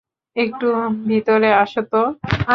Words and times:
একটু 0.35 0.67
ভিতরে 1.07 1.49
আসো 1.53 1.81
তো? 1.91 2.01